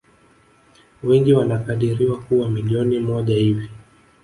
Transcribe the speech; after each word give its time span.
Wengi 1.03 1.33
wanakadiriwa 1.33 2.19
kuwa 2.19 2.49
milioni 2.49 2.99
moja 2.99 3.35
hivi 3.35 3.69